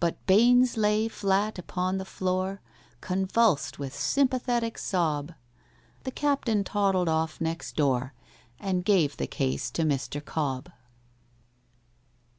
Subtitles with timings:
[0.00, 2.62] But BAINES lay flat upon the floor,
[3.02, 5.34] Convulsed with sympathetic sob;—
[6.04, 8.14] The Captain toddled off next door,
[8.58, 10.22] And gave the case to MR.
[10.22, 10.68] COBB.